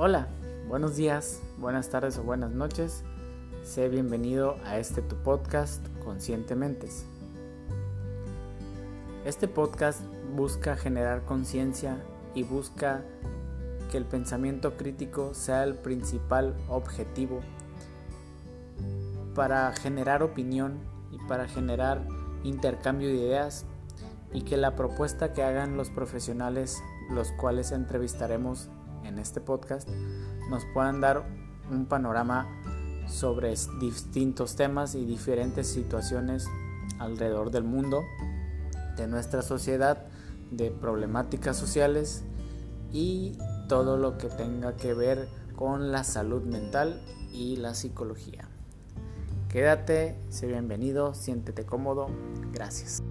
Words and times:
Hola, 0.00 0.28
buenos 0.68 0.94
días, 0.94 1.42
buenas 1.58 1.88
tardes 1.88 2.18
o 2.18 2.22
buenas 2.22 2.52
noches. 2.52 3.02
Sé 3.64 3.88
bienvenido 3.88 4.54
a 4.64 4.78
este 4.78 5.02
tu 5.02 5.16
podcast 5.16 5.84
Conscientementes. 6.04 7.04
Este 9.24 9.48
podcast 9.48 10.00
busca 10.36 10.76
generar 10.76 11.24
conciencia 11.24 12.00
y 12.32 12.44
busca 12.44 13.02
que 13.90 13.96
el 13.96 14.04
pensamiento 14.04 14.76
crítico 14.76 15.34
sea 15.34 15.64
el 15.64 15.74
principal 15.74 16.54
objetivo 16.68 17.40
para 19.34 19.72
generar 19.72 20.22
opinión 20.22 20.78
y 21.10 21.18
para 21.26 21.48
generar 21.48 22.06
intercambio 22.44 23.08
de 23.08 23.16
ideas 23.16 23.66
y 24.32 24.42
que 24.42 24.58
la 24.58 24.76
propuesta 24.76 25.32
que 25.32 25.42
hagan 25.42 25.76
los 25.76 25.90
profesionales 25.90 26.80
los 27.10 27.32
cuales 27.32 27.72
entrevistaremos 27.72 28.68
en 29.08 29.18
este 29.18 29.40
podcast 29.40 29.88
nos 30.50 30.64
puedan 30.72 31.00
dar 31.00 31.24
un 31.70 31.86
panorama 31.86 32.46
sobre 33.08 33.54
distintos 33.80 34.54
temas 34.54 34.94
y 34.94 35.04
diferentes 35.04 35.66
situaciones 35.66 36.46
alrededor 36.98 37.50
del 37.50 37.64
mundo, 37.64 38.02
de 38.96 39.06
nuestra 39.06 39.42
sociedad, 39.42 40.06
de 40.50 40.70
problemáticas 40.70 41.56
sociales 41.56 42.24
y 42.92 43.36
todo 43.68 43.96
lo 43.96 44.18
que 44.18 44.28
tenga 44.28 44.76
que 44.76 44.94
ver 44.94 45.28
con 45.56 45.90
la 45.92 46.04
salud 46.04 46.42
mental 46.42 47.02
y 47.32 47.56
la 47.56 47.74
psicología. 47.74 48.48
Quédate, 49.48 50.18
sé 50.28 50.46
bienvenido, 50.46 51.14
siéntete 51.14 51.64
cómodo, 51.64 52.08
gracias. 52.52 53.02